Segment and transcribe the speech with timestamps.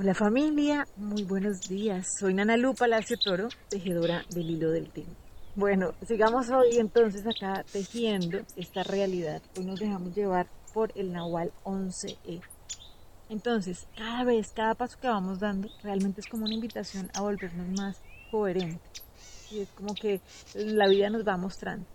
[0.00, 2.06] Hola familia, muy buenos días.
[2.20, 5.12] Soy Nana Lu Palacio Toro, tejedora del hilo del tiempo.
[5.56, 9.42] Bueno, sigamos hoy entonces acá tejiendo esta realidad.
[9.58, 12.40] Hoy nos dejamos llevar por el Nahual 11E.
[13.28, 17.66] Entonces, cada vez, cada paso que vamos dando, realmente es como una invitación a volvernos
[17.76, 19.02] más coherentes.
[19.50, 20.20] Y es como que
[20.54, 21.86] la vida nos va mostrando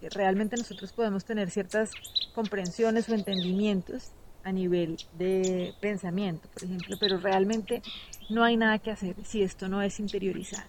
[0.00, 1.90] que realmente nosotros podemos tener ciertas
[2.34, 4.12] comprensiones o entendimientos
[4.44, 7.82] a nivel de pensamiento, por ejemplo, pero realmente
[8.28, 10.68] no hay nada que hacer si esto no es interiorizado.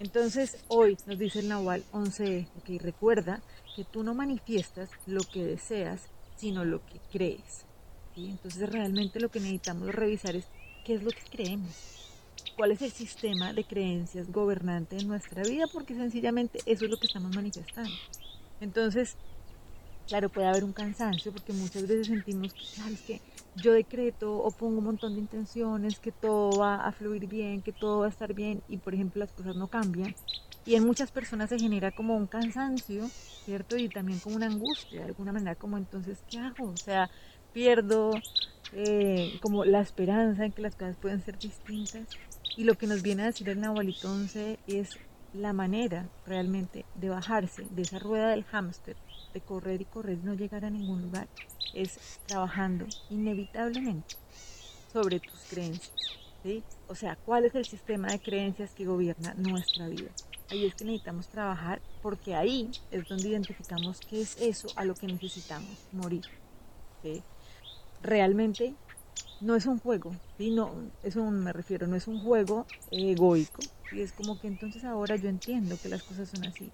[0.00, 3.40] Entonces, hoy nos dice el Nahual 11, que recuerda
[3.74, 6.02] que tú no manifiestas lo que deseas,
[6.36, 7.64] sino lo que crees.
[8.16, 10.46] Entonces, realmente lo que necesitamos revisar es
[10.84, 11.70] qué es lo que creemos,
[12.56, 16.98] cuál es el sistema de creencias gobernante de nuestra vida, porque sencillamente eso es lo
[16.98, 17.90] que estamos manifestando.
[18.60, 19.16] Entonces,
[20.08, 23.20] Claro, puede haber un cansancio porque muchas veces sentimos que, claro, es que
[23.56, 27.72] yo decreto o pongo un montón de intenciones, que todo va a fluir bien, que
[27.72, 30.14] todo va a estar bien y, por ejemplo, las cosas no cambian.
[30.64, 33.06] Y en muchas personas se genera como un cansancio,
[33.44, 33.76] ¿cierto?
[33.76, 36.70] Y también como una angustia, de alguna manera, como entonces, ¿qué hago?
[36.70, 37.10] O sea,
[37.52, 38.12] pierdo
[38.72, 42.06] eh, como la esperanza en que las cosas pueden ser distintas.
[42.56, 44.98] Y lo que nos viene a decir el Nahualito 11 es
[45.34, 48.96] la manera realmente de bajarse de esa rueda del hámster
[49.32, 51.28] de correr y correr y no llegar a ningún lugar,
[51.74, 54.16] es trabajando inevitablemente
[54.92, 55.92] sobre tus creencias.
[56.42, 56.62] ¿sí?
[56.88, 60.10] O sea, ¿cuál es el sistema de creencias que gobierna nuestra vida?
[60.50, 64.94] Ahí es que necesitamos trabajar porque ahí es donde identificamos qué es eso a lo
[64.94, 66.24] que necesitamos morir.
[67.02, 67.22] ¿sí?
[68.02, 68.74] Realmente
[69.40, 70.50] no es un juego, ¿sí?
[70.50, 75.16] no, eso me refiero, no es un juego egoico, y es como que entonces ahora
[75.16, 76.70] yo entiendo que las cosas son así,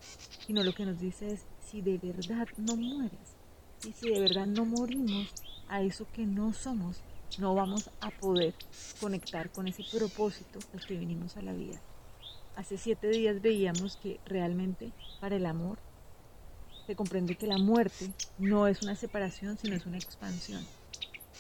[0.47, 3.37] sino lo que nos dice es si de verdad no mueres
[3.87, 5.33] y si de verdad no morimos
[5.69, 7.01] a eso que no somos,
[7.39, 8.55] no vamos a poder
[9.01, 11.81] conectar con ese propósito al que vinimos a la vida.
[12.57, 15.79] Hace siete días veíamos que realmente para el amor
[16.87, 20.65] se comprende que la muerte no es una separación, sino es una expansión.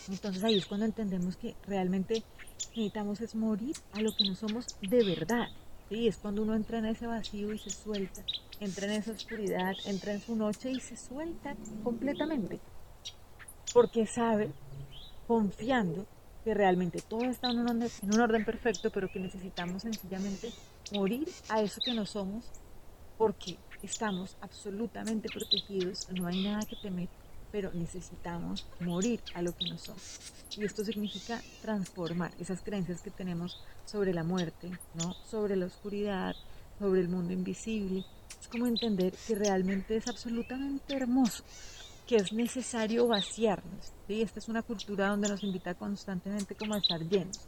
[0.08, 2.22] Entonces ahí es cuando entendemos que realmente
[2.58, 5.48] necesitamos es morir a lo que no somos de verdad.
[5.88, 6.08] ¿sí?
[6.08, 8.22] Es cuando uno entra en ese vacío y se suelta
[8.60, 12.60] entra en esa oscuridad, entra en su noche y se suelta completamente.
[13.72, 14.50] Porque sabe,
[15.26, 16.06] confiando,
[16.44, 20.52] que realmente todo está en un, orden, en un orden perfecto, pero que necesitamos sencillamente
[20.92, 22.44] morir a eso que no somos,
[23.16, 27.08] porque estamos absolutamente protegidos, no hay nada que temer,
[27.54, 30.18] pero necesitamos morir a lo que no somos.
[30.56, 35.14] Y esto significa transformar esas creencias que tenemos sobre la muerte, ¿no?
[35.30, 36.34] sobre la oscuridad,
[36.80, 38.04] sobre el mundo invisible,
[38.40, 41.44] es como entender que realmente es absolutamente hermoso,
[42.08, 43.92] que es necesario vaciarnos.
[44.08, 44.20] ¿sí?
[44.20, 47.38] Esta es una cultura donde nos invita constantemente como a estar llenos.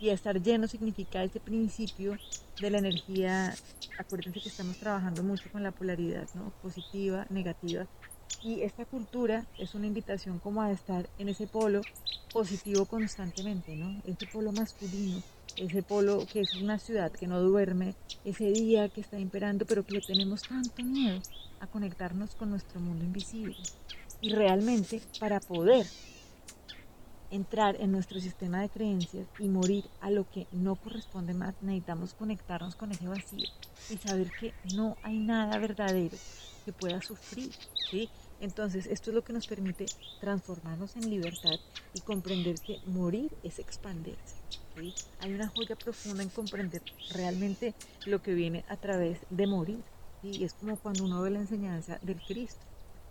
[0.00, 2.16] Y estar lleno significa ese principio
[2.58, 3.54] de la energía,
[3.98, 6.54] acuérdense que estamos trabajando mucho con la polaridad, ¿no?
[6.62, 7.86] Positiva, negativa.
[8.42, 11.80] Y esta cultura es una invitación como a estar en ese polo
[12.32, 14.00] positivo constantemente, ¿no?
[14.04, 15.22] Ese polo masculino
[15.56, 17.94] ese polo que es una ciudad que no duerme,
[18.24, 21.20] ese día que está imperando, pero que le tenemos tanto miedo
[21.60, 23.56] a conectarnos con nuestro mundo invisible.
[24.20, 25.86] Y realmente para poder
[27.32, 32.14] entrar en nuestro sistema de creencias y morir a lo que no corresponde más, necesitamos
[32.14, 33.48] conectarnos con ese vacío
[33.90, 36.16] y saber que no hay nada verdadero
[36.64, 37.50] que pueda sufrir,
[37.90, 38.08] ¿sí?
[38.40, 39.86] Entonces, esto es lo que nos permite
[40.20, 41.58] transformarnos en libertad
[41.94, 44.36] y comprender que morir es expandirse.
[45.20, 46.82] Hay una joya profunda en comprender
[47.12, 47.74] realmente
[48.06, 49.80] lo que viene a través de morir.
[50.22, 52.60] Y es como cuando uno ve la enseñanza del Cristo.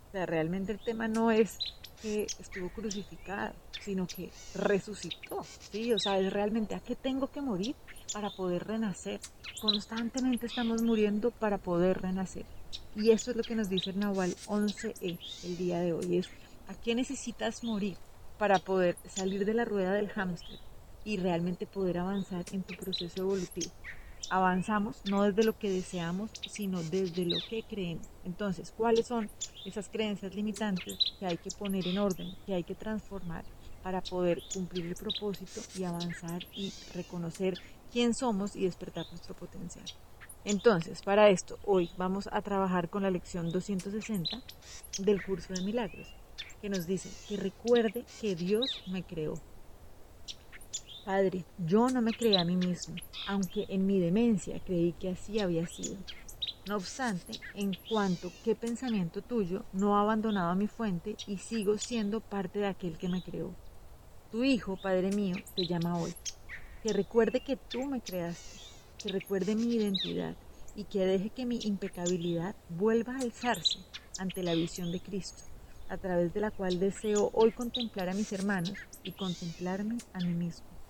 [0.09, 1.59] O sea, realmente el tema no es
[2.01, 5.45] que estuvo crucificado, sino que resucitó.
[5.71, 5.93] ¿sí?
[5.93, 7.75] O sea, es realmente a qué tengo que morir
[8.13, 9.19] para poder renacer.
[9.61, 12.45] Constantemente estamos muriendo para poder renacer.
[12.95, 16.29] Y eso es lo que nos dice el Nahual 11E el día de hoy, es
[16.67, 17.97] a qué necesitas morir
[18.37, 20.59] para poder salir de la rueda del hámster
[21.03, 23.71] y realmente poder avanzar en tu proceso evolutivo.
[24.29, 28.07] Avanzamos no desde lo que deseamos, sino desde lo que creemos.
[28.23, 29.29] Entonces, ¿cuáles son
[29.65, 33.43] esas creencias limitantes que hay que poner en orden, que hay que transformar
[33.83, 37.55] para poder cumplir el propósito y avanzar y reconocer
[37.91, 39.85] quién somos y despertar nuestro potencial?
[40.43, 44.41] Entonces, para esto, hoy vamos a trabajar con la lección 260
[44.99, 46.07] del curso de milagros,
[46.61, 49.39] que nos dice que recuerde que Dios me creó.
[51.05, 52.95] Padre, yo no me creé a mí mismo,
[53.27, 55.97] aunque en mi demencia creí que así había sido.
[56.67, 61.79] No obstante, en cuanto qué pensamiento tuyo no ha abandonado a mi fuente y sigo
[61.79, 63.55] siendo parte de aquel que me creó.
[64.31, 66.13] Tu Hijo, Padre mío, te llama hoy.
[66.83, 68.59] que recuerde que tú me creaste,
[68.97, 70.35] que recuerde mi identidad
[70.75, 73.79] y que deje que mi impecabilidad vuelva a alzarse
[74.19, 75.43] ante la visión de Cristo,
[75.89, 80.33] a través de la cual deseo hoy contemplar a mis hermanos y contemplarme a mí
[80.33, 80.80] mismo.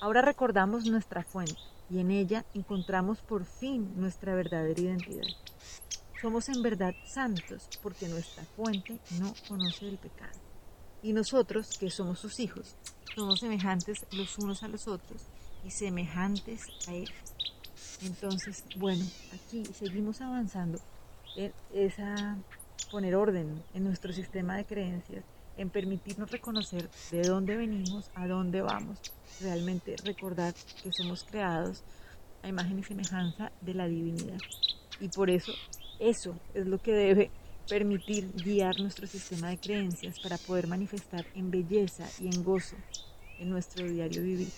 [0.00, 1.56] Ahora recordamos nuestra fuente
[1.90, 5.26] y en ella encontramos por fin nuestra verdadera identidad.
[6.20, 10.38] Somos en verdad santos porque nuestra fuente no conoce el pecado.
[11.02, 12.76] Y nosotros, que somos sus hijos,
[13.14, 15.22] somos semejantes los unos a los otros
[15.64, 17.10] y semejantes a Él.
[18.02, 19.04] Entonces, bueno,
[19.34, 20.78] aquí seguimos avanzando
[21.36, 22.36] en esa
[22.90, 25.24] poner orden en nuestro sistema de creencias,
[25.56, 28.98] en permitirnos reconocer de dónde venimos, a dónde vamos,
[29.40, 31.82] realmente recordar que somos creados
[32.42, 34.38] a imagen y semejanza de la divinidad.
[35.00, 35.52] Y por eso,
[35.98, 37.30] eso es lo que debe
[37.68, 42.76] permitir guiar nuestro sistema de creencias para poder manifestar en belleza y en gozo
[43.38, 44.48] en nuestro diario vivir.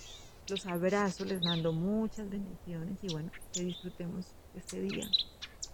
[0.49, 5.08] Los abrazo, les mando muchas bendiciones y bueno, que disfrutemos este día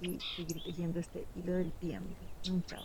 [0.00, 2.14] y seguir tejiendo este hilo del tiempo.
[2.48, 2.82] Un chao.